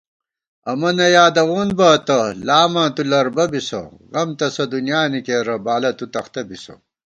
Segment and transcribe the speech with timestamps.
[0.71, 2.17] امہ نہ یادَوون بہ اتہ،
[2.47, 6.73] لاماں تُو لربہ بِسہ * غم تسہ دُنیانی کېرہ بالہ تُو تختہ بِسہ